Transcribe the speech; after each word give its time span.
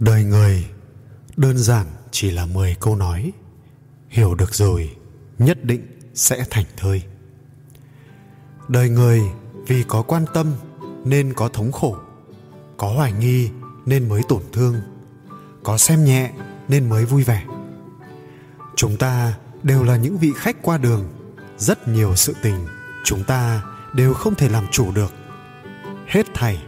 đời 0.00 0.24
người 0.24 0.64
đơn 1.36 1.58
giản 1.58 1.86
chỉ 2.10 2.30
là 2.30 2.46
10 2.46 2.76
câu 2.80 2.96
nói. 2.96 3.32
Hiểu 4.08 4.34
được 4.34 4.54
rồi, 4.54 4.96
nhất 5.38 5.64
định 5.64 5.86
sẽ 6.14 6.44
thành 6.50 6.64
thơi. 6.76 7.02
Đời 8.68 8.88
người 8.88 9.22
vì 9.66 9.82
có 9.88 10.02
quan 10.02 10.24
tâm 10.34 10.52
nên 11.04 11.32
có 11.32 11.48
thống 11.48 11.72
khổ, 11.72 11.96
có 12.76 12.88
hoài 12.88 13.12
nghi 13.12 13.50
nên 13.86 14.08
mới 14.08 14.22
tổn 14.28 14.42
thương, 14.52 14.74
có 15.62 15.78
xem 15.78 16.04
nhẹ 16.04 16.30
nên 16.68 16.88
mới 16.88 17.04
vui 17.04 17.22
vẻ. 17.22 17.44
Chúng 18.76 18.96
ta 18.96 19.34
đều 19.62 19.84
là 19.84 19.96
những 19.96 20.18
vị 20.18 20.32
khách 20.36 20.56
qua 20.62 20.78
đường, 20.78 21.08
rất 21.58 21.88
nhiều 21.88 22.16
sự 22.16 22.34
tình 22.42 22.66
chúng 23.04 23.24
ta 23.24 23.62
đều 23.94 24.14
không 24.14 24.34
thể 24.34 24.48
làm 24.48 24.66
chủ 24.70 24.92
được. 24.92 25.12
Hết 26.06 26.26
thảy 26.34 26.62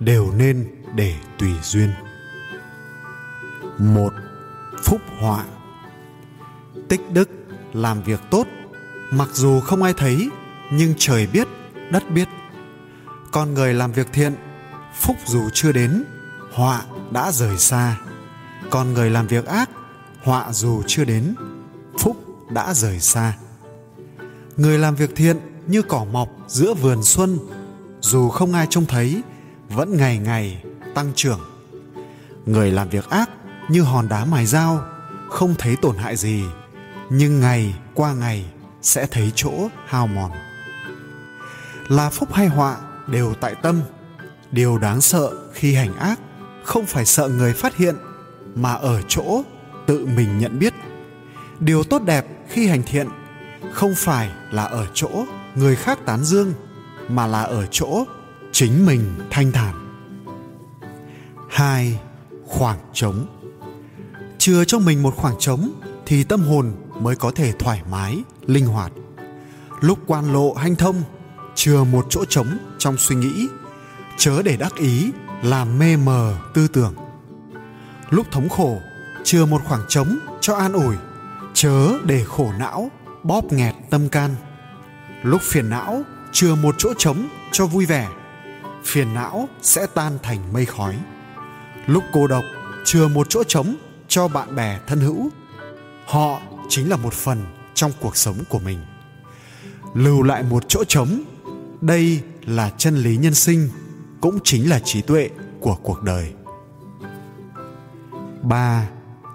đều 0.00 0.32
nên 0.32 0.68
để 0.94 1.14
tùy 1.38 1.50
duyên 1.62 1.90
một 3.78 4.12
phúc 4.82 5.00
họa. 5.20 5.44
Tích 6.88 7.00
đức 7.12 7.28
làm 7.72 8.02
việc 8.02 8.20
tốt, 8.30 8.46
mặc 9.10 9.28
dù 9.32 9.60
không 9.60 9.82
ai 9.82 9.94
thấy, 9.96 10.30
nhưng 10.72 10.94
trời 10.98 11.26
biết, 11.26 11.48
đất 11.90 12.10
biết. 12.10 12.28
Con 13.32 13.54
người 13.54 13.74
làm 13.74 13.92
việc 13.92 14.08
thiện, 14.12 14.34
phúc 14.94 15.16
dù 15.26 15.48
chưa 15.52 15.72
đến, 15.72 16.04
họa 16.52 16.82
đã 17.10 17.32
rời 17.32 17.58
xa. 17.58 17.98
Con 18.70 18.94
người 18.94 19.10
làm 19.10 19.26
việc 19.26 19.46
ác, 19.46 19.70
họa 20.22 20.52
dù 20.52 20.82
chưa 20.86 21.04
đến, 21.04 21.34
phúc 21.98 22.16
đã 22.50 22.74
rời 22.74 23.00
xa. 23.00 23.36
Người 24.56 24.78
làm 24.78 24.94
việc 24.94 25.16
thiện 25.16 25.36
như 25.66 25.82
cỏ 25.82 26.06
mọc 26.12 26.28
giữa 26.48 26.74
vườn 26.74 27.02
xuân, 27.02 27.38
dù 28.00 28.28
không 28.28 28.52
ai 28.52 28.66
trông 28.70 28.86
thấy, 28.86 29.22
vẫn 29.68 29.96
ngày 29.96 30.18
ngày 30.18 30.64
tăng 30.94 31.12
trưởng. 31.14 31.40
Người 32.46 32.70
làm 32.70 32.88
việc 32.88 33.10
ác 33.10 33.30
như 33.68 33.82
hòn 33.82 34.08
đá 34.08 34.24
mài 34.24 34.46
dao, 34.46 34.84
không 35.30 35.54
thấy 35.58 35.76
tổn 35.82 35.96
hại 35.96 36.16
gì, 36.16 36.44
nhưng 37.10 37.40
ngày 37.40 37.74
qua 37.94 38.12
ngày 38.12 38.44
sẽ 38.82 39.06
thấy 39.06 39.32
chỗ 39.34 39.68
hao 39.86 40.06
mòn. 40.06 40.30
Là 41.88 42.10
phúc 42.10 42.32
hay 42.32 42.46
họa 42.46 42.76
đều 43.06 43.34
tại 43.40 43.54
tâm. 43.62 43.80
Điều 44.50 44.78
đáng 44.78 45.00
sợ 45.00 45.32
khi 45.52 45.74
hành 45.74 45.96
ác 45.96 46.20
không 46.64 46.86
phải 46.86 47.04
sợ 47.04 47.28
người 47.28 47.52
phát 47.52 47.76
hiện, 47.76 47.96
mà 48.54 48.74
ở 48.74 49.02
chỗ 49.08 49.42
tự 49.86 50.06
mình 50.06 50.38
nhận 50.38 50.58
biết. 50.58 50.74
Điều 51.60 51.84
tốt 51.84 52.02
đẹp 52.02 52.26
khi 52.48 52.66
hành 52.66 52.82
thiện 52.82 53.08
không 53.72 53.94
phải 53.96 54.30
là 54.50 54.64
ở 54.64 54.86
chỗ 54.94 55.24
người 55.54 55.76
khác 55.76 55.98
tán 56.06 56.24
dương, 56.24 56.52
mà 57.08 57.26
là 57.26 57.42
ở 57.42 57.66
chỗ 57.70 58.04
chính 58.52 58.86
mình 58.86 59.14
thanh 59.30 59.52
thản. 59.52 59.74
Hai 61.50 62.00
khoảng 62.46 62.78
trống 62.92 63.37
chừa 64.38 64.64
cho 64.64 64.78
mình 64.78 65.02
một 65.02 65.16
khoảng 65.16 65.34
trống 65.38 65.70
thì 66.06 66.24
tâm 66.24 66.40
hồn 66.40 66.72
mới 67.00 67.16
có 67.16 67.30
thể 67.30 67.52
thoải 67.52 67.82
mái, 67.90 68.22
linh 68.46 68.66
hoạt. 68.66 68.92
Lúc 69.80 69.98
quan 70.06 70.32
lộ 70.32 70.54
hanh 70.54 70.76
thông, 70.76 71.02
chừa 71.54 71.84
một 71.84 72.06
chỗ 72.10 72.24
trống 72.24 72.58
trong 72.78 72.96
suy 72.98 73.16
nghĩ, 73.16 73.48
chớ 74.16 74.42
để 74.42 74.56
đắc 74.56 74.76
ý 74.76 75.10
làm 75.42 75.78
mê 75.78 75.96
mờ 75.96 76.36
tư 76.54 76.68
tưởng. 76.68 76.94
Lúc 78.10 78.26
thống 78.30 78.48
khổ, 78.48 78.78
chừa 79.24 79.46
một 79.46 79.62
khoảng 79.64 79.82
trống 79.88 80.18
cho 80.40 80.54
an 80.54 80.72
ủi, 80.72 80.96
chớ 81.54 81.98
để 82.04 82.24
khổ 82.24 82.52
não 82.58 82.90
bóp 83.22 83.52
nghẹt 83.52 83.74
tâm 83.90 84.08
can. 84.08 84.34
Lúc 85.22 85.42
phiền 85.42 85.70
não, 85.70 86.02
chừa 86.32 86.54
một 86.54 86.74
chỗ 86.78 86.94
trống 86.98 87.28
cho 87.52 87.66
vui 87.66 87.86
vẻ, 87.86 88.08
phiền 88.84 89.14
não 89.14 89.48
sẽ 89.62 89.86
tan 89.94 90.18
thành 90.22 90.52
mây 90.52 90.66
khói. 90.66 90.96
Lúc 91.86 92.04
cô 92.12 92.26
độc, 92.26 92.44
chừa 92.84 93.08
một 93.08 93.26
chỗ 93.30 93.44
trống 93.44 93.76
cho 94.08 94.28
bạn 94.28 94.54
bè 94.54 94.78
thân 94.86 95.00
hữu. 95.00 95.30
Họ 96.06 96.40
chính 96.68 96.88
là 96.88 96.96
một 96.96 97.12
phần 97.12 97.44
trong 97.74 97.92
cuộc 98.00 98.16
sống 98.16 98.36
của 98.48 98.58
mình. 98.58 98.78
Lưu 99.94 100.22
lại 100.22 100.42
một 100.42 100.64
chỗ 100.68 100.84
trống, 100.84 101.22
đây 101.80 102.22
là 102.46 102.70
chân 102.70 102.96
lý 102.96 103.16
nhân 103.16 103.34
sinh, 103.34 103.68
cũng 104.20 104.38
chính 104.44 104.70
là 104.70 104.80
trí 104.84 105.02
tuệ 105.02 105.30
của 105.60 105.74
cuộc 105.74 106.02
đời. 106.02 106.32
Ba, 108.42 108.88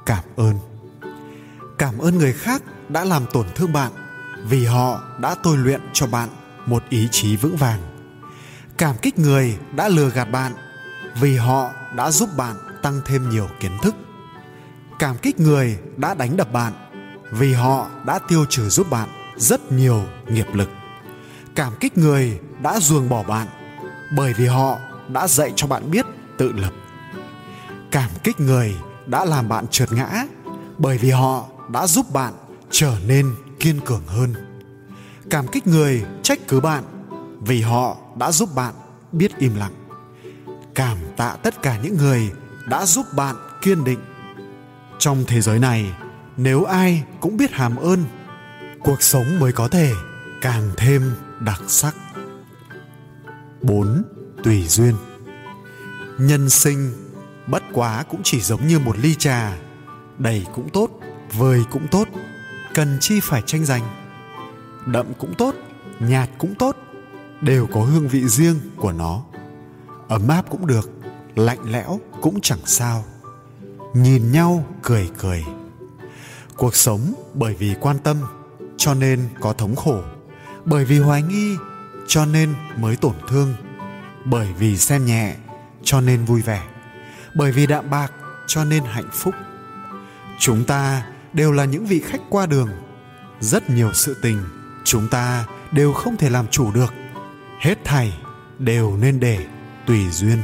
cảm 0.06 0.24
ơn. 0.36 0.56
Cảm 1.78 1.98
ơn 1.98 2.18
người 2.18 2.34
khác 2.34 2.64
đã 2.90 3.06
làm 3.06 3.26
tổn 3.34 3.46
thương 3.56 3.74
bạn 3.74 3.92
vì 4.44 4.66
họ 4.66 5.02
đã 5.20 5.36
tôi 5.44 5.58
luyện 5.58 5.82
cho 5.94 6.08
bạn 6.08 6.30
một 6.66 6.84
ý 6.90 7.08
chí 7.12 7.36
vững 7.36 7.58
vàng. 7.58 7.80
Cảm 8.78 8.96
kích 9.02 9.20
người 9.20 9.58
đã 9.76 9.90
lừa 9.90 10.10
gạt 10.10 10.26
bạn 10.26 10.54
vì 11.22 11.38
họ 11.38 11.72
đã 11.96 12.12
giúp 12.12 12.30
bạn 12.38 12.56
tăng 12.82 13.02
thêm 13.06 13.30
nhiều 13.30 13.48
kiến 13.60 13.72
thức 13.82 13.96
cảm 15.00 15.18
kích 15.18 15.40
người 15.40 15.78
đã 15.98 16.14
đánh 16.14 16.38
đập 16.38 16.52
bạn, 16.52 16.74
vì 17.32 17.54
họ 17.54 17.88
đã 18.06 18.20
tiêu 18.20 18.46
trừ 18.50 18.70
giúp 18.70 18.90
bạn 18.90 19.10
rất 19.38 19.72
nhiều 19.72 20.04
nghiệp 20.30 20.48
lực. 20.54 20.70
Cảm 21.56 21.74
kích 21.80 21.98
người 21.98 22.40
đã 22.62 22.80
ruồng 22.80 23.10
bỏ 23.10 23.24
bạn, 23.24 23.48
bởi 24.18 24.34
vì 24.34 24.46
họ 24.46 24.80
đã 25.08 25.28
dạy 25.28 25.54
cho 25.56 25.68
bạn 25.68 25.92
biết 25.92 26.06
tự 26.38 26.52
lập. 26.52 26.72
Cảm 27.92 28.10
kích 28.24 28.40
người 28.40 28.76
đã 29.06 29.26
làm 29.26 29.50
bạn 29.50 29.68
trượt 29.68 29.92
ngã, 29.92 30.26
bởi 30.78 30.98
vì 30.98 31.12
họ 31.12 31.46
đã 31.70 31.88
giúp 31.88 32.14
bạn 32.14 32.34
trở 32.72 32.96
nên 33.08 33.36
kiên 33.60 33.80
cường 33.86 34.04
hơn. 34.08 34.34
Cảm 35.30 35.48
kích 35.48 35.68
người 35.68 36.06
trách 36.24 36.40
cứ 36.48 36.60
bạn, 36.60 36.84
vì 37.42 37.62
họ 37.62 37.98
đã 38.18 38.32
giúp 38.32 38.56
bạn 38.56 38.74
biết 39.12 39.38
im 39.38 39.56
lặng. 39.56 39.74
Cảm 40.76 40.98
tạ 41.18 41.36
tất 41.44 41.62
cả 41.62 41.78
những 41.84 41.98
người 41.98 42.32
đã 42.66 42.86
giúp 42.86 43.06
bạn 43.16 43.36
kiên 43.62 43.84
định 43.84 44.00
trong 45.04 45.24
thế 45.28 45.42
giới 45.42 45.60
này, 45.60 45.94
nếu 46.38 46.64
ai 46.64 47.04
cũng 47.20 47.38
biết 47.38 47.52
hàm 47.52 47.76
ơn, 47.76 48.04
cuộc 48.80 49.02
sống 49.02 49.40
mới 49.40 49.52
có 49.52 49.68
thể 49.68 49.94
càng 50.42 50.72
thêm 50.78 51.16
đặc 51.40 51.62
sắc. 51.68 51.96
4. 53.62 54.04
Tùy 54.44 54.68
duyên. 54.68 54.96
Nhân 56.20 56.50
sinh, 56.50 56.94
bất 57.48 57.64
quá 57.74 58.04
cũng 58.04 58.22
chỉ 58.24 58.42
giống 58.42 58.68
như 58.68 58.80
một 58.80 58.98
ly 58.98 59.16
trà, 59.16 59.58
đầy 60.18 60.46
cũng 60.56 60.70
tốt 60.70 60.90
vời 61.38 61.64
cũng 61.72 61.88
tốt, 61.92 62.08
cần 62.74 62.98
chi 63.02 63.20
phải 63.24 63.42
tranh 63.46 63.66
giành. 63.66 63.84
Đậm 64.86 65.14
cũng 65.18 65.34
tốt, 65.38 65.56
nhạt 66.00 66.30
cũng 66.38 66.56
tốt, 66.56 66.78
đều 67.42 67.68
có 67.68 67.82
hương 67.82 68.08
vị 68.08 68.28
riêng 68.28 68.60
của 68.78 68.92
nó. 68.92 69.24
Ấm 70.08 70.28
áp 70.28 70.46
cũng 70.50 70.68
được, 70.68 70.90
lạnh 71.36 71.72
lẽo 71.72 72.00
cũng 72.22 72.42
chẳng 72.42 72.62
sao. 72.66 73.06
Nhìn 73.94 74.32
nhau 74.32 74.66
cười 74.84 75.10
cười. 75.18 75.46
Cuộc 76.58 76.76
sống 76.76 77.14
bởi 77.34 77.56
vì 77.60 77.76
quan 77.82 78.00
tâm 78.00 78.18
cho 78.78 78.94
nên 78.94 79.30
có 79.42 79.54
thống 79.54 79.76
khổ, 79.76 80.02
bởi 80.66 80.86
vì 80.86 81.00
hoài 81.00 81.22
nghi 81.22 81.56
cho 82.08 82.26
nên 82.26 82.54
mới 82.78 82.96
tổn 82.96 83.16
thương, 83.28 83.54
bởi 84.26 84.48
vì 84.60 84.78
xem 84.78 85.06
nhẹ 85.06 85.36
cho 85.84 86.02
nên 86.02 86.26
vui 86.26 86.42
vẻ, 86.42 86.64
bởi 87.36 87.52
vì 87.52 87.68
đạm 87.68 87.90
bạc 87.90 88.12
cho 88.48 88.66
nên 88.66 88.84
hạnh 88.84 89.10
phúc. 89.12 89.34
Chúng 90.40 90.66
ta 90.66 91.06
đều 91.34 91.52
là 91.52 91.66
những 91.66 91.86
vị 91.86 92.02
khách 92.06 92.22
qua 92.30 92.46
đường. 92.46 92.70
Rất 93.40 93.70
nhiều 93.70 93.94
sự 93.94 94.18
tình 94.22 94.44
chúng 94.84 95.08
ta 95.08 95.46
đều 95.72 95.94
không 95.94 96.18
thể 96.18 96.30
làm 96.30 96.48
chủ 96.48 96.72
được. 96.72 96.94
Hết 97.60 97.76
thảy 97.84 98.18
đều 98.60 98.98
nên 98.98 99.20
để 99.20 99.46
tùy 99.88 100.10
duyên. 100.12 100.44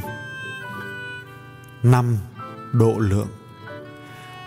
Năm, 1.82 2.16
độ 2.72 2.94
lượng 2.98 3.28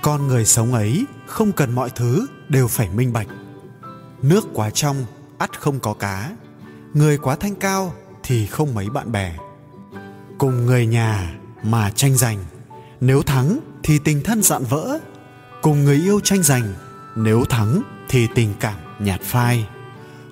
con 0.04 0.28
người 0.28 0.46
sống 0.46 0.74
ấy 0.74 1.06
không 1.28 1.52
cần 1.52 1.76
mọi 1.76 1.90
thứ 1.90 2.28
đều 2.50 2.68
phải 2.68 2.90
minh 2.90 3.14
bạch. 3.14 3.28
Nước 4.22 4.46
quá 4.54 4.70
trong, 4.70 5.06
ắt 5.38 5.60
không 5.60 5.80
có 5.80 5.94
cá. 5.94 6.32
Người 6.94 7.18
quá 7.18 7.36
thanh 7.36 7.56
cao 7.56 7.94
thì 8.24 8.48
không 8.48 8.74
mấy 8.74 8.90
bạn 8.90 9.12
bè. 9.12 9.36
Cùng 10.38 10.66
người 10.66 10.86
nhà 10.86 11.34
mà 11.64 11.90
tranh 11.90 12.16
giành. 12.16 12.38
Nếu 13.02 13.22
thắng 13.22 13.60
thì 13.84 14.00
tình 14.00 14.24
thân 14.24 14.44
dạn 14.44 14.64
vỡ. 14.64 15.00
Cùng 15.62 15.84
người 15.84 15.96
yêu 15.96 16.20
tranh 16.20 16.44
giành, 16.44 16.74
nếu 17.16 17.46
thắng 17.46 17.82
thì 18.10 18.28
tình 18.36 18.54
cảm 18.60 18.80
nhạt 19.00 19.22
phai. 19.22 19.68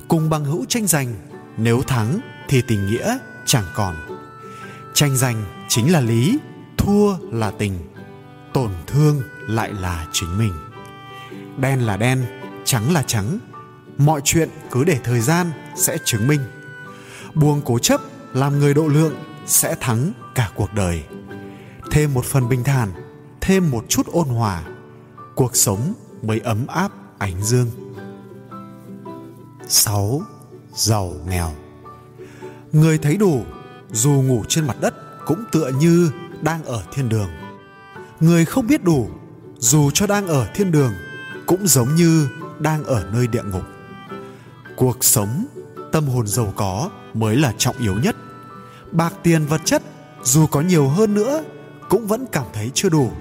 Cùng 0.08 0.30
bằng 0.30 0.46
hữu 0.46 0.66
tranh 0.70 0.88
giành, 0.88 1.14
nếu 1.58 1.82
thắng 1.82 2.20
thì 2.50 2.62
tình 2.68 2.88
nghĩa 2.88 3.18
chẳng 3.46 3.66
còn. 3.76 3.96
Tranh 4.94 5.18
giành 5.18 5.44
chính 5.68 5.92
là 5.92 6.02
lý, 6.02 6.40
thua 6.78 7.16
là 7.32 7.52
tình. 7.52 7.80
Tổn 8.54 8.72
thương 8.88 9.22
lại 9.52 9.74
là 9.74 10.08
chính 10.12 10.38
mình. 10.38 10.54
Đen 11.58 11.80
là 11.80 11.98
đen, 11.98 12.26
trắng 12.66 12.94
là 12.94 13.04
trắng. 13.04 13.40
Mọi 13.98 14.22
chuyện 14.24 14.50
cứ 14.72 14.84
để 14.84 15.00
thời 15.04 15.20
gian 15.20 15.52
sẽ 15.76 15.98
chứng 16.06 16.28
minh. 16.28 16.42
Buông 17.34 17.62
cố 17.66 17.80
chấp, 17.80 18.02
làm 18.34 18.60
người 18.60 18.74
độ 18.74 18.88
lượng 18.88 19.16
sẽ 19.46 19.76
thắng 19.80 20.12
cả 20.36 20.52
cuộc 20.56 20.74
đời. 20.74 21.04
Thêm 21.92 22.14
một 22.14 22.26
phần 22.26 22.50
bình 22.50 22.64
thản, 22.64 22.92
thêm 23.42 23.72
một 23.72 23.86
chút 23.90 24.08
ôn 24.08 24.28
hòa, 24.28 24.64
cuộc 25.36 25.56
sống 25.56 25.94
mới 26.22 26.40
ấm 26.40 26.68
áp, 26.68 26.92
ánh 27.18 27.44
dương. 27.44 27.68
6. 29.68 30.22
Giàu 30.74 31.14
nghèo. 31.28 31.52
Người 32.72 32.98
thấy 32.98 33.18
đủ, 33.18 33.44
dù 33.92 34.12
ngủ 34.12 34.44
trên 34.48 34.68
mặt 34.68 34.76
đất 34.82 34.94
cũng 35.26 35.44
tựa 35.52 35.72
như 35.80 36.12
đang 36.42 36.64
ở 36.64 36.84
thiên 36.94 37.10
đường. 37.10 37.30
Người 38.20 38.46
không 38.46 38.68
biết 38.68 38.84
đủ 38.84 39.10
dù 39.62 39.92
cho 39.92 40.08
đang 40.08 40.28
ở 40.28 40.48
thiên 40.54 40.72
đường, 40.72 40.94
cũng 41.46 41.68
giống 41.68 41.96
như 41.96 42.30
đang 42.60 42.84
ở 42.84 43.06
nơi 43.14 43.28
địa 43.28 43.44
ngục. 43.44 43.64
Cuộc 44.76 45.04
sống, 45.04 45.46
tâm 45.92 46.08
hồn 46.08 46.28
giàu 46.28 46.54
có 46.56 46.90
mới 47.14 47.36
là 47.36 47.54
trọng 47.58 47.78
yếu 47.78 47.96
nhất. 48.04 48.16
Bạc 48.92 49.14
tiền 49.24 49.46
vật 49.46 49.62
chất, 49.66 49.84
dù 50.24 50.48
có 50.48 50.62
nhiều 50.62 50.90
hơn 50.90 51.14
nữa, 51.14 51.44
cũng 51.90 52.08
vẫn 52.08 52.26
cảm 52.32 52.46
thấy 52.54 52.72
chưa 52.74 52.90
đủ, 52.90 53.12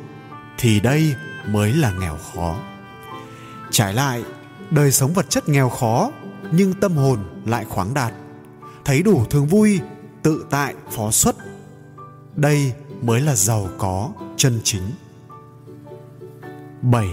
thì 0.59 0.81
đây 0.81 1.15
mới 1.47 1.73
là 1.73 1.93
nghèo 2.01 2.19
khó. 2.35 2.57
Trái 3.71 3.95
lại, 3.95 4.25
đời 4.71 4.93
sống 4.93 5.13
vật 5.13 5.31
chất 5.31 5.49
nghèo 5.49 5.69
khó, 5.69 6.11
nhưng 6.53 6.75
tâm 6.75 6.97
hồn 6.97 7.19
lại 7.47 7.65
khoáng 7.65 7.95
đạt. 7.95 8.13
Thấy 8.85 9.03
đủ 9.03 9.25
thường 9.31 9.47
vui, 9.47 9.81
tự 10.23 10.47
tại, 10.51 10.75
phó 10.91 11.11
xuất. 11.11 11.37
Đây 12.37 12.73
mới 13.03 13.21
là 13.21 13.37
giàu 13.37 13.69
có 13.79 14.11
chân 14.37 14.61
chính. 14.65 14.91
7. 16.83 17.09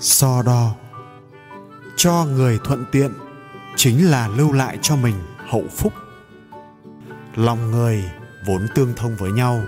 So 0.00 0.42
đo 0.42 0.74
Cho 1.96 2.24
người 2.24 2.58
thuận 2.64 2.84
tiện 2.92 3.12
chính 3.76 4.10
là 4.10 4.28
lưu 4.28 4.52
lại 4.52 4.78
cho 4.82 4.96
mình 4.96 5.14
hậu 5.48 5.64
phúc. 5.76 5.92
Lòng 7.34 7.70
người 7.70 8.04
vốn 8.46 8.66
tương 8.74 8.94
thông 8.94 9.16
với 9.16 9.32
nhau, 9.32 9.62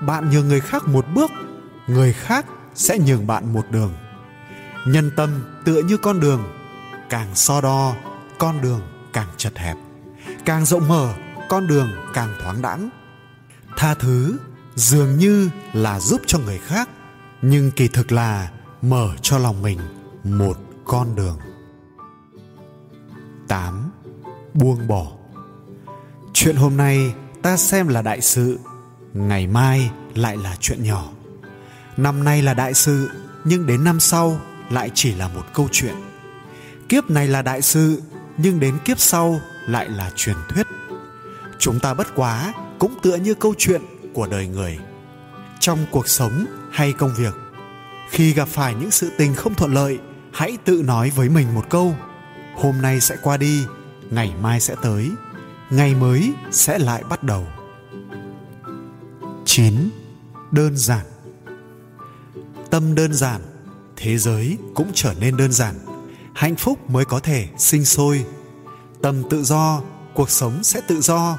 bạn 0.00 0.30
nhường 0.30 0.48
người 0.48 0.60
khác 0.60 0.88
một 0.88 1.06
bước, 1.14 1.30
người 1.86 2.12
khác 2.12 2.46
sẽ 2.74 2.98
nhường 2.98 3.26
bạn 3.26 3.52
một 3.52 3.66
đường. 3.70 3.92
Nhân 4.86 5.10
tâm 5.16 5.44
tựa 5.64 5.82
như 5.82 5.96
con 5.96 6.20
đường, 6.20 6.44
càng 7.10 7.28
so 7.34 7.60
đo, 7.60 7.94
con 8.38 8.62
đường 8.62 8.80
càng 9.12 9.28
chật 9.36 9.58
hẹp, 9.58 9.76
càng 10.44 10.64
rộng 10.64 10.88
mở, 10.88 11.14
con 11.48 11.66
đường 11.66 11.88
càng 12.14 12.34
thoáng 12.42 12.62
đãng. 12.62 12.90
Tha 13.76 13.94
thứ 13.94 14.38
dường 14.74 15.16
như 15.16 15.50
là 15.72 16.00
giúp 16.00 16.20
cho 16.26 16.38
người 16.38 16.58
khác, 16.58 16.88
nhưng 17.42 17.70
kỳ 17.70 17.88
thực 17.88 18.12
là 18.12 18.50
mở 18.90 19.08
cho 19.22 19.38
lòng 19.38 19.62
mình 19.62 19.78
một 20.24 20.58
con 20.84 21.14
đường. 21.16 21.38
8. 23.48 23.90
Buông 24.54 24.88
bỏ. 24.88 25.06
Chuyện 26.32 26.56
hôm 26.56 26.76
nay 26.76 27.14
ta 27.42 27.56
xem 27.56 27.88
là 27.88 28.02
đại 28.02 28.20
sự, 28.20 28.58
Ngày 29.14 29.46
mai 29.46 29.90
lại 30.14 30.36
là 30.36 30.56
chuyện 30.60 30.82
nhỏ. 30.82 31.08
Năm 31.96 32.24
nay 32.24 32.42
là 32.42 32.54
đại 32.54 32.74
sự, 32.74 33.10
Nhưng 33.44 33.66
đến 33.66 33.84
năm 33.84 34.00
sau 34.00 34.40
lại 34.70 34.90
chỉ 34.94 35.14
là 35.14 35.28
một 35.28 35.42
câu 35.54 35.68
chuyện. 35.72 35.94
Kiếp 36.88 37.10
này 37.10 37.28
là 37.28 37.42
đại 37.42 37.62
sự, 37.62 38.02
Nhưng 38.36 38.60
đến 38.60 38.78
kiếp 38.84 39.00
sau 39.00 39.40
lại 39.66 39.88
là 39.88 40.10
truyền 40.16 40.36
thuyết. 40.48 40.66
Chúng 41.58 41.80
ta 41.80 41.94
bất 41.94 42.06
quá 42.14 42.52
cũng 42.78 42.94
tựa 43.02 43.16
như 43.16 43.34
câu 43.34 43.54
chuyện 43.58 43.82
của 44.14 44.26
đời 44.26 44.46
người. 44.46 44.78
Trong 45.60 45.78
cuộc 45.90 46.08
sống 46.08 46.46
hay 46.72 46.92
công 46.92 47.14
việc 47.16 47.34
khi 48.10 48.32
gặp 48.32 48.48
phải 48.48 48.74
những 48.74 48.90
sự 48.90 49.10
tình 49.18 49.34
không 49.34 49.54
thuận 49.54 49.74
lợi 49.74 49.98
hãy 50.32 50.58
tự 50.64 50.82
nói 50.86 51.10
với 51.10 51.28
mình 51.28 51.54
một 51.54 51.64
câu 51.70 51.96
hôm 52.54 52.82
nay 52.82 53.00
sẽ 53.00 53.16
qua 53.22 53.36
đi 53.36 53.64
ngày 54.10 54.32
mai 54.42 54.60
sẽ 54.60 54.74
tới 54.82 55.10
ngày 55.70 55.94
mới 55.94 56.32
sẽ 56.50 56.78
lại 56.78 57.02
bắt 57.08 57.22
đầu 57.22 57.46
9. 59.44 59.90
Đơn 60.50 60.76
giản 60.76 61.06
Tâm 62.70 62.94
đơn 62.94 63.14
giản, 63.14 63.40
thế 63.96 64.18
giới 64.18 64.58
cũng 64.74 64.90
trở 64.94 65.14
nên 65.20 65.36
đơn 65.36 65.52
giản. 65.52 65.74
Hạnh 66.34 66.56
phúc 66.56 66.90
mới 66.90 67.04
có 67.04 67.20
thể 67.20 67.48
sinh 67.58 67.84
sôi. 67.84 68.24
Tâm 69.02 69.22
tự 69.30 69.42
do, 69.42 69.82
cuộc 70.14 70.30
sống 70.30 70.62
sẽ 70.62 70.80
tự 70.88 71.00
do. 71.00 71.38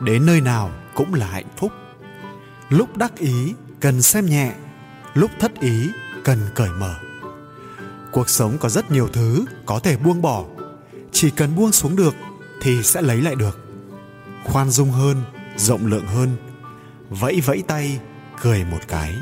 Đến 0.00 0.26
nơi 0.26 0.40
nào 0.40 0.70
cũng 0.94 1.14
là 1.14 1.26
hạnh 1.26 1.48
phúc. 1.56 1.72
Lúc 2.68 2.96
đắc 2.96 3.16
ý 3.16 3.54
cần 3.80 4.02
xem 4.02 4.26
nhẹ 4.26 4.52
lúc 5.16 5.30
thất 5.40 5.60
ý, 5.60 5.90
cần 6.24 6.38
cởi 6.54 6.70
mở. 6.70 6.94
Cuộc 8.12 8.28
sống 8.28 8.58
có 8.58 8.68
rất 8.68 8.90
nhiều 8.90 9.08
thứ 9.12 9.44
có 9.66 9.78
thể 9.78 9.96
buông 9.96 10.22
bỏ. 10.22 10.44
Chỉ 11.12 11.30
cần 11.30 11.56
buông 11.56 11.72
xuống 11.72 11.96
được 11.96 12.14
thì 12.62 12.82
sẽ 12.82 13.02
lấy 13.02 13.22
lại 13.22 13.34
được. 13.34 13.58
Khoan 14.44 14.70
dung 14.70 14.90
hơn, 14.90 15.22
rộng 15.56 15.86
lượng 15.86 16.06
hơn. 16.06 16.36
Vẫy 17.10 17.40
vẫy 17.40 17.62
tay, 17.66 18.00
cười 18.40 18.64
một 18.64 18.78
cái. 18.88 19.14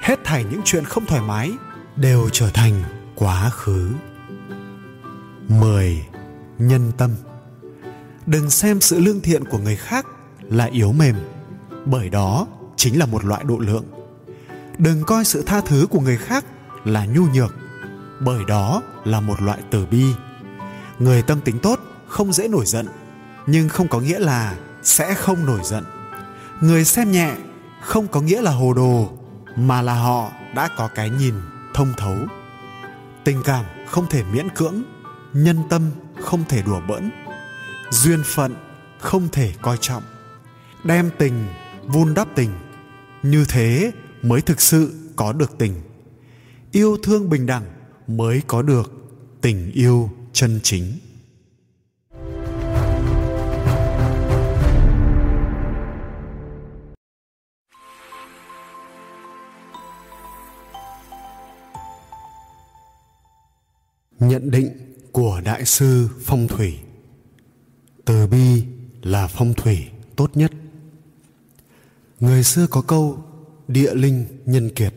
Hết 0.00 0.18
thảy 0.24 0.44
những 0.44 0.60
chuyện 0.64 0.84
không 0.84 1.06
thoải 1.06 1.22
mái 1.22 1.52
đều 1.96 2.28
trở 2.32 2.50
thành 2.50 2.82
quá 3.14 3.50
khứ. 3.50 3.90
10. 5.48 6.06
Nhân 6.58 6.92
tâm. 6.96 7.10
Đừng 8.26 8.50
xem 8.50 8.80
sự 8.80 9.00
lương 9.00 9.20
thiện 9.20 9.44
của 9.44 9.58
người 9.58 9.76
khác 9.76 10.06
là 10.40 10.64
yếu 10.64 10.92
mềm, 10.92 11.16
bởi 11.84 12.08
đó 12.08 12.46
chính 12.76 12.98
là 12.98 13.06
một 13.06 13.24
loại 13.24 13.44
độ 13.44 13.58
lượng 13.58 13.84
đừng 14.80 15.04
coi 15.04 15.24
sự 15.24 15.42
tha 15.42 15.60
thứ 15.60 15.86
của 15.90 16.00
người 16.00 16.16
khác 16.16 16.44
là 16.84 17.06
nhu 17.06 17.22
nhược, 17.34 17.54
bởi 18.20 18.44
đó 18.48 18.82
là 19.04 19.20
một 19.20 19.42
loại 19.42 19.58
từ 19.70 19.86
bi. 19.86 20.04
Người 20.98 21.22
tâm 21.22 21.40
tính 21.40 21.58
tốt 21.58 21.80
không 22.06 22.32
dễ 22.32 22.48
nổi 22.48 22.66
giận, 22.66 22.86
nhưng 23.46 23.68
không 23.68 23.88
có 23.88 24.00
nghĩa 24.00 24.18
là 24.18 24.56
sẽ 24.82 25.14
không 25.14 25.46
nổi 25.46 25.60
giận. 25.64 25.84
Người 26.60 26.84
xem 26.84 27.12
nhẹ 27.12 27.34
không 27.82 28.08
có 28.08 28.20
nghĩa 28.20 28.42
là 28.42 28.50
hồ 28.50 28.74
đồ, 28.74 29.10
mà 29.56 29.82
là 29.82 29.94
họ 29.94 30.30
đã 30.54 30.68
có 30.76 30.88
cái 30.94 31.10
nhìn 31.10 31.34
thông 31.74 31.92
thấu. 31.96 32.16
Tình 33.24 33.42
cảm 33.44 33.64
không 33.86 34.06
thể 34.10 34.22
miễn 34.32 34.48
cưỡng, 34.48 34.82
nhân 35.32 35.56
tâm 35.70 35.90
không 36.20 36.44
thể 36.48 36.62
đùa 36.62 36.80
bỡn, 36.88 37.10
duyên 37.90 38.22
phận 38.24 38.54
không 38.98 39.28
thể 39.32 39.52
coi 39.62 39.76
trọng. 39.80 40.02
Đem 40.84 41.10
tình, 41.18 41.46
vun 41.86 42.14
đắp 42.14 42.28
tình, 42.34 42.50
như 43.22 43.44
thế 43.48 43.92
mới 44.22 44.40
thực 44.40 44.60
sự 44.60 44.94
có 45.16 45.32
được 45.32 45.58
tình. 45.58 45.74
Yêu 46.72 46.96
thương 47.02 47.30
bình 47.30 47.46
đẳng 47.46 47.64
mới 48.06 48.42
có 48.46 48.62
được 48.62 48.92
tình 49.40 49.70
yêu 49.72 50.10
chân 50.32 50.60
chính. 50.62 50.98
Nhận 64.18 64.50
định 64.50 64.70
của 65.12 65.40
đại 65.44 65.64
sư 65.64 66.08
phong 66.24 66.48
thủy. 66.48 66.78
Từ 68.04 68.26
bi 68.26 68.64
là 69.02 69.26
phong 69.26 69.54
thủy 69.54 69.88
tốt 70.16 70.30
nhất. 70.34 70.52
Người 72.20 72.42
xưa 72.44 72.66
có 72.66 72.82
câu 72.82 73.24
địa 73.72 73.94
linh 73.94 74.26
nhân 74.46 74.70
kiệt. 74.70 74.94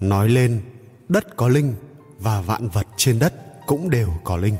Nói 0.00 0.28
lên, 0.28 0.60
đất 1.08 1.36
có 1.36 1.48
linh 1.48 1.74
và 2.18 2.40
vạn 2.40 2.68
vật 2.68 2.86
trên 2.96 3.18
đất 3.18 3.34
cũng 3.66 3.90
đều 3.90 4.08
có 4.24 4.36
linh. 4.36 4.56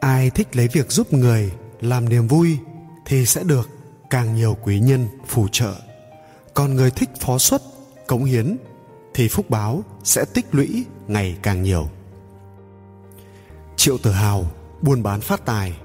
Ai 0.00 0.30
thích 0.30 0.56
lấy 0.56 0.68
việc 0.68 0.92
giúp 0.92 1.12
người, 1.12 1.52
làm 1.80 2.08
niềm 2.08 2.28
vui 2.28 2.58
thì 3.06 3.26
sẽ 3.26 3.42
được 3.42 3.68
càng 4.10 4.34
nhiều 4.34 4.56
quý 4.62 4.80
nhân 4.80 5.08
phù 5.26 5.48
trợ. 5.48 5.74
Còn 6.54 6.74
người 6.74 6.90
thích 6.90 7.08
phó 7.20 7.38
xuất, 7.38 7.62
cống 8.06 8.24
hiến 8.24 8.56
thì 9.14 9.28
phúc 9.28 9.50
báo 9.50 9.82
sẽ 10.04 10.24
tích 10.34 10.46
lũy 10.54 10.84
ngày 11.08 11.36
càng 11.42 11.62
nhiều. 11.62 11.88
Triệu 13.76 13.98
tử 13.98 14.10
hào 14.10 14.50
buôn 14.82 15.02
bán 15.02 15.20
phát 15.20 15.44
tài, 15.44 15.76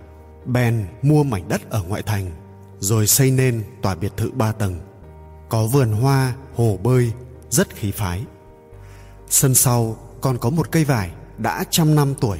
bèn 0.46 0.86
mua 1.02 1.24
mảnh 1.24 1.48
đất 1.48 1.70
ở 1.70 1.84
ngoại 1.84 2.02
thành, 2.02 2.32
rồi 2.80 3.08
xây 3.08 3.32
nên 3.32 3.64
tòa 3.82 3.96
biệt 3.96 4.12
thự 4.18 4.32
ba 4.32 4.52
tầng 4.52 4.80
có 5.54 5.66
vườn 5.66 5.92
hoa, 5.92 6.34
hồ 6.56 6.80
bơi, 6.84 7.12
rất 7.50 7.76
khí 7.76 7.92
phái. 7.92 8.24
Sân 9.30 9.56
sau 9.56 9.98
còn 10.22 10.38
có 10.38 10.50
một 10.50 10.72
cây 10.72 10.86
vải 10.86 11.12
đã 11.38 11.64
trăm 11.70 11.96
năm 11.96 12.14
tuổi. 12.22 12.40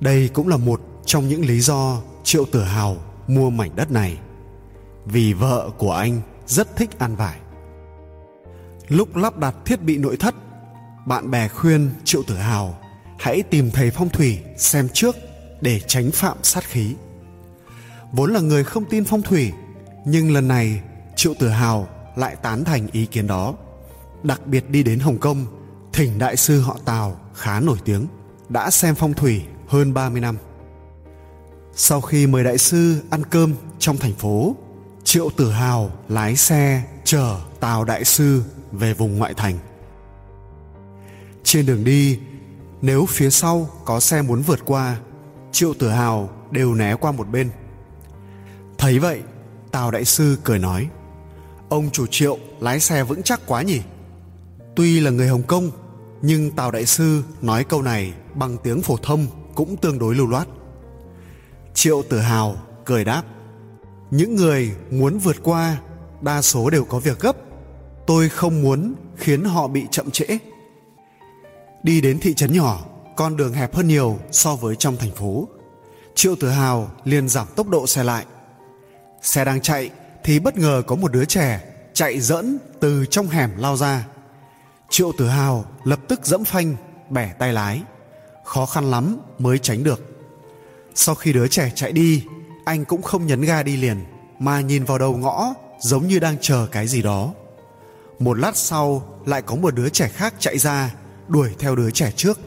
Đây 0.00 0.28
cũng 0.28 0.48
là 0.48 0.56
một 0.56 0.80
trong 1.06 1.28
những 1.28 1.44
lý 1.44 1.60
do 1.60 2.00
triệu 2.24 2.44
tử 2.44 2.62
hào 2.62 2.96
mua 3.26 3.50
mảnh 3.50 3.70
đất 3.76 3.90
này. 3.90 4.18
Vì 5.04 5.32
vợ 5.32 5.70
của 5.78 5.92
anh 5.92 6.20
rất 6.46 6.76
thích 6.76 6.98
ăn 6.98 7.16
vải. 7.16 7.38
Lúc 8.88 9.16
lắp 9.16 9.38
đặt 9.38 9.54
thiết 9.64 9.82
bị 9.82 9.98
nội 9.98 10.16
thất, 10.16 10.34
bạn 11.06 11.30
bè 11.30 11.48
khuyên 11.48 11.90
triệu 12.04 12.22
tử 12.22 12.36
hào 12.36 12.78
hãy 13.18 13.42
tìm 13.42 13.70
thầy 13.70 13.90
phong 13.90 14.08
thủy 14.08 14.38
xem 14.56 14.88
trước 14.92 15.16
để 15.60 15.80
tránh 15.86 16.10
phạm 16.10 16.36
sát 16.42 16.64
khí. 16.64 16.94
Vốn 18.12 18.32
là 18.32 18.40
người 18.40 18.64
không 18.64 18.84
tin 18.84 19.04
phong 19.04 19.22
thủy, 19.22 19.52
nhưng 20.04 20.32
lần 20.32 20.48
này 20.48 20.80
triệu 21.16 21.34
tử 21.38 21.48
hào 21.48 21.88
lại 22.16 22.36
tán 22.36 22.64
thành 22.64 22.86
ý 22.92 23.06
kiến 23.06 23.26
đó. 23.26 23.54
Đặc 24.22 24.46
biệt 24.46 24.70
đi 24.70 24.82
đến 24.82 24.98
Hồng 24.98 25.18
Kông, 25.18 25.46
thỉnh 25.92 26.18
đại 26.18 26.36
sư 26.36 26.60
họ 26.60 26.78
Tào 26.84 27.16
khá 27.34 27.60
nổi 27.60 27.78
tiếng, 27.84 28.06
đã 28.48 28.70
xem 28.70 28.94
phong 28.94 29.14
thủy 29.14 29.42
hơn 29.66 29.94
30 29.94 30.20
năm. 30.20 30.36
Sau 31.74 32.00
khi 32.00 32.26
mời 32.26 32.44
đại 32.44 32.58
sư 32.58 33.02
ăn 33.10 33.22
cơm 33.30 33.54
trong 33.78 33.96
thành 33.96 34.14
phố, 34.14 34.56
triệu 35.04 35.30
tử 35.36 35.50
hào 35.50 35.90
lái 36.08 36.36
xe 36.36 36.82
chở 37.04 37.40
tào 37.60 37.84
đại 37.84 38.04
sư 38.04 38.42
về 38.72 38.94
vùng 38.94 39.18
ngoại 39.18 39.34
thành. 39.34 39.58
Trên 41.44 41.66
đường 41.66 41.84
đi, 41.84 42.18
nếu 42.82 43.06
phía 43.06 43.30
sau 43.30 43.68
có 43.84 44.00
xe 44.00 44.22
muốn 44.22 44.42
vượt 44.42 44.60
qua, 44.64 44.96
triệu 45.52 45.74
tử 45.74 45.88
hào 45.88 46.30
đều 46.50 46.74
né 46.74 46.94
qua 46.96 47.12
một 47.12 47.28
bên. 47.28 47.50
Thấy 48.78 48.98
vậy, 48.98 49.22
tào 49.70 49.90
đại 49.90 50.04
sư 50.04 50.38
cười 50.44 50.58
nói 50.58 50.88
Ông 51.72 51.90
chủ 51.90 52.06
triệu 52.06 52.38
lái 52.60 52.80
xe 52.80 53.04
vững 53.04 53.22
chắc 53.22 53.40
quá 53.46 53.62
nhỉ? 53.62 53.80
Tuy 54.76 55.00
là 55.00 55.10
người 55.10 55.28
Hồng 55.28 55.42
Kông, 55.42 55.70
nhưng 56.22 56.50
Tào 56.50 56.70
Đại 56.70 56.86
Sư 56.86 57.22
nói 57.42 57.64
câu 57.64 57.82
này 57.82 58.12
bằng 58.34 58.56
tiếng 58.62 58.82
phổ 58.82 58.96
thông 58.96 59.26
cũng 59.54 59.76
tương 59.76 59.98
đối 59.98 60.14
lưu 60.14 60.26
loát. 60.26 60.48
Triệu 61.74 62.02
tự 62.08 62.18
hào 62.18 62.56
cười 62.84 63.04
đáp 63.04 63.22
Những 64.10 64.36
người 64.36 64.70
muốn 64.90 65.18
vượt 65.18 65.36
qua 65.42 65.78
đa 66.20 66.42
số 66.42 66.70
đều 66.70 66.84
có 66.84 66.98
việc 66.98 67.20
gấp. 67.20 67.36
Tôi 68.06 68.28
không 68.28 68.62
muốn 68.62 68.94
khiến 69.16 69.44
họ 69.44 69.68
bị 69.68 69.86
chậm 69.90 70.10
trễ. 70.10 70.26
Đi 71.82 72.00
đến 72.00 72.18
thị 72.20 72.34
trấn 72.34 72.52
nhỏ 72.52 72.80
Con 73.16 73.36
đường 73.36 73.52
hẹp 73.52 73.74
hơn 73.74 73.88
nhiều 73.88 74.18
so 74.30 74.56
với 74.56 74.76
trong 74.76 74.96
thành 74.96 75.12
phố. 75.12 75.48
Triệu 76.14 76.36
tự 76.40 76.48
hào 76.48 76.90
liền 77.04 77.28
giảm 77.28 77.46
tốc 77.56 77.68
độ 77.68 77.86
xe 77.86 78.04
lại. 78.04 78.24
Xe 79.22 79.44
đang 79.44 79.60
chạy 79.60 79.90
thì 80.24 80.38
bất 80.38 80.58
ngờ 80.58 80.82
có 80.86 80.96
một 80.96 81.12
đứa 81.12 81.24
trẻ 81.24 81.60
chạy 81.94 82.20
dẫn 82.20 82.58
từ 82.80 83.06
trong 83.10 83.28
hẻm 83.28 83.50
lao 83.56 83.76
ra. 83.76 84.06
Triệu 84.90 85.12
tử 85.18 85.28
hào 85.28 85.64
lập 85.84 86.00
tức 86.08 86.26
dẫm 86.26 86.44
phanh, 86.44 86.76
bẻ 87.10 87.32
tay 87.38 87.52
lái. 87.52 87.82
Khó 88.44 88.66
khăn 88.66 88.90
lắm 88.90 89.18
mới 89.38 89.58
tránh 89.58 89.84
được. 89.84 90.00
Sau 90.94 91.14
khi 91.14 91.32
đứa 91.32 91.48
trẻ 91.48 91.72
chạy 91.74 91.92
đi, 91.92 92.24
anh 92.64 92.84
cũng 92.84 93.02
không 93.02 93.26
nhấn 93.26 93.40
ga 93.40 93.62
đi 93.62 93.76
liền, 93.76 94.04
mà 94.38 94.60
nhìn 94.60 94.84
vào 94.84 94.98
đầu 94.98 95.16
ngõ 95.16 95.54
giống 95.80 96.06
như 96.06 96.18
đang 96.18 96.36
chờ 96.40 96.66
cái 96.72 96.88
gì 96.88 97.02
đó. 97.02 97.32
Một 98.18 98.38
lát 98.38 98.56
sau, 98.56 99.18
lại 99.26 99.42
có 99.42 99.54
một 99.54 99.74
đứa 99.74 99.88
trẻ 99.88 100.08
khác 100.08 100.34
chạy 100.38 100.58
ra, 100.58 100.94
đuổi 101.28 101.50
theo 101.58 101.76
đứa 101.76 101.90
trẻ 101.90 102.12
trước. 102.16 102.38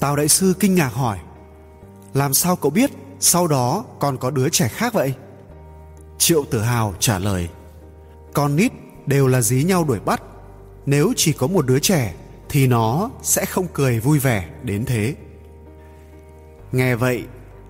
Tào 0.00 0.16
đại 0.16 0.28
sư 0.28 0.54
kinh 0.60 0.74
ngạc 0.74 0.92
hỏi, 0.92 1.18
làm 2.14 2.34
sao 2.34 2.56
cậu 2.56 2.70
biết 2.70 2.90
sau 3.20 3.46
đó 3.46 3.84
còn 3.98 4.18
có 4.18 4.30
đứa 4.30 4.48
trẻ 4.48 4.68
khác 4.68 4.92
vậy? 4.92 5.14
Triệu 6.22 6.44
tử 6.44 6.60
hào 6.60 6.94
trả 6.98 7.18
lời, 7.18 7.48
con 8.34 8.56
nít 8.56 8.72
đều 9.06 9.26
là 9.26 9.40
dí 9.40 9.64
nhau 9.64 9.84
đuổi 9.84 10.00
bắt. 10.00 10.22
Nếu 10.86 11.12
chỉ 11.16 11.32
có 11.32 11.46
một 11.46 11.66
đứa 11.66 11.78
trẻ 11.78 12.14
thì 12.48 12.66
nó 12.66 13.10
sẽ 13.22 13.44
không 13.44 13.66
cười 13.72 14.00
vui 14.00 14.18
vẻ 14.18 14.48
đến 14.62 14.84
thế. 14.84 15.14
Nghe 16.72 16.94
vậy, 16.94 17.24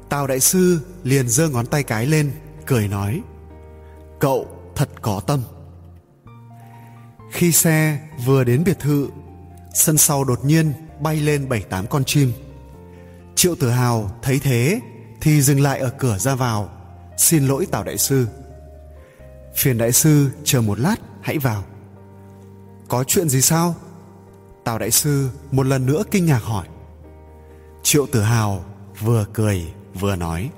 tào 0.09 0.27
đại 0.27 0.41
sư 0.41 0.81
liền 1.03 1.29
giơ 1.29 1.49
ngón 1.49 1.67
tay 1.67 1.83
cái 1.83 2.07
lên, 2.07 2.33
cười 2.67 2.89
nói, 2.89 3.21
cậu 4.21 4.49
thật 4.75 4.89
có 5.03 5.21
tâm. 5.27 5.43
Khi 7.31 7.53
xe 7.53 7.99
vừa 8.25 8.45
đến 8.45 8.65
biệt 8.65 8.79
thự, 8.79 9.09
sân 9.75 9.99
sau 9.99 10.25
đột 10.25 10.45
nhiên 10.45 10.73
bay 11.01 11.17
lên 11.17 11.49
bảy 11.49 11.61
tám 11.61 11.87
con 11.87 12.05
chim. 12.05 12.33
Triệu 13.35 13.55
tử 13.55 13.71
hào 13.71 14.19
thấy 14.23 14.39
thế 14.39 14.81
thì 15.21 15.43
dừng 15.43 15.61
lại 15.61 15.79
ở 15.79 15.91
cửa 15.99 16.19
ra 16.19 16.35
vào. 16.35 16.71
Xin 17.17 17.47
lỗi 17.47 17.67
tào 17.67 17.85
đại 17.85 17.99
sư 17.99 18.27
phiền 19.55 19.79
đại 19.79 19.93
sư 19.93 20.31
chờ 20.45 20.61
một 20.61 20.81
lát, 20.81 20.97
hãy 21.21 21.39
vào. 21.39 21.65
Có 22.89 23.05
chuyện 23.05 23.29
gì 23.29 23.41
sao? 23.41 23.75
Tào 24.65 24.79
đại 24.79 24.91
sư 24.91 25.29
một 25.51 25.67
lần 25.67 25.87
nữa 25.87 26.03
kinh 26.11 26.27
ngạc 26.27 26.43
hỏi. 26.43 26.67
Triệu 27.83 28.07
tử 28.07 28.23
hào 28.23 28.65
vừa 29.01 29.27
cười 29.33 29.73
vừa 30.01 30.17
nói. 30.17 30.51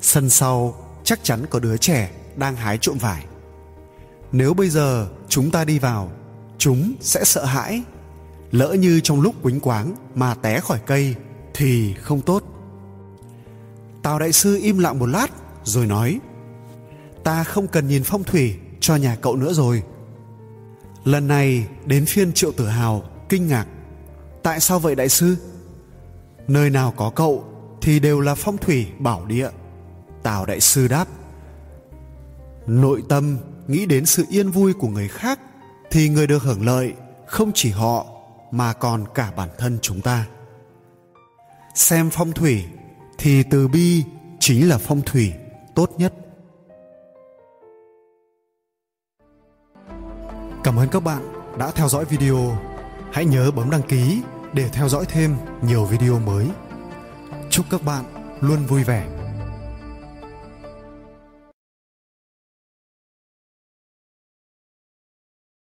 Sân 0.00 0.30
sau 0.30 0.74
chắc 1.04 1.24
chắn 1.24 1.46
có 1.50 1.58
đứa 1.58 1.76
trẻ 1.76 2.10
đang 2.36 2.56
hái 2.56 2.78
trộm 2.78 2.98
vải. 2.98 3.26
Nếu 4.32 4.54
bây 4.54 4.68
giờ 4.68 5.08
chúng 5.28 5.50
ta 5.50 5.64
đi 5.64 5.78
vào, 5.78 6.12
chúng 6.58 6.92
sẽ 7.00 7.24
sợ 7.24 7.44
hãi. 7.44 7.82
Lỡ 8.50 8.72
như 8.72 9.00
trong 9.00 9.20
lúc 9.20 9.34
quýnh 9.42 9.60
quáng 9.60 9.94
mà 10.14 10.34
té 10.34 10.60
khỏi 10.60 10.78
cây 10.86 11.14
thì 11.54 11.94
không 11.94 12.20
tốt. 12.20 12.42
Tào 14.02 14.18
đại 14.18 14.32
sư 14.32 14.58
im 14.62 14.78
lặng 14.78 14.98
một 14.98 15.06
lát 15.06 15.26
rồi 15.64 15.86
nói 15.86 16.20
ta 17.24 17.44
không 17.44 17.66
cần 17.66 17.88
nhìn 17.88 18.02
phong 18.04 18.24
thủy 18.24 18.54
cho 18.80 18.96
nhà 18.96 19.16
cậu 19.16 19.36
nữa 19.36 19.52
rồi. 19.52 19.82
Lần 21.04 21.28
này 21.28 21.66
đến 21.86 22.06
phiên 22.06 22.32
triệu 22.32 22.52
tử 22.52 22.66
hào, 22.66 23.02
kinh 23.28 23.48
ngạc. 23.48 23.66
Tại 24.42 24.60
sao 24.60 24.78
vậy 24.78 24.94
đại 24.94 25.08
sư? 25.08 25.36
Nơi 26.48 26.70
nào 26.70 26.94
có 26.96 27.10
cậu 27.10 27.44
thì 27.82 28.00
đều 28.00 28.20
là 28.20 28.34
phong 28.34 28.58
thủy 28.58 28.86
bảo 28.98 29.24
địa. 29.26 29.48
Tào 30.22 30.46
đại 30.46 30.60
sư 30.60 30.88
đáp, 30.88 31.08
nội 32.66 33.02
tâm 33.08 33.38
nghĩ 33.68 33.86
đến 33.86 34.06
sự 34.06 34.24
yên 34.30 34.50
vui 34.50 34.72
của 34.72 34.88
người 34.88 35.08
khác 35.08 35.40
thì 35.90 36.08
người 36.08 36.26
được 36.26 36.42
hưởng 36.42 36.66
lợi, 36.66 36.92
không 37.26 37.52
chỉ 37.54 37.70
họ 37.70 38.06
mà 38.50 38.72
còn 38.72 39.04
cả 39.14 39.32
bản 39.36 39.48
thân 39.58 39.78
chúng 39.82 40.00
ta. 40.00 40.26
Xem 41.74 42.10
phong 42.12 42.32
thủy 42.32 42.64
thì 43.18 43.42
từ 43.42 43.68
bi 43.68 44.04
chính 44.40 44.68
là 44.68 44.78
phong 44.78 45.02
thủy 45.02 45.32
tốt 45.74 45.90
nhất. 45.98 46.14
Cảm 50.64 50.78
ơn 50.78 50.88
các 50.88 51.02
bạn 51.02 51.22
đã 51.58 51.70
theo 51.70 51.88
dõi 51.88 52.04
video. 52.04 52.58
Hãy 53.12 53.24
nhớ 53.24 53.50
bấm 53.50 53.70
đăng 53.70 53.82
ký 53.82 54.22
để 54.52 54.68
theo 54.68 54.88
dõi 54.88 55.04
thêm 55.08 55.36
nhiều 55.62 55.84
video 55.84 56.18
mới. 56.18 56.48
Chúc 57.50 57.66
các 57.70 57.82
bạn 57.82 58.04
luôn 58.40 58.66
vui 58.66 58.84
vẻ 58.84 59.06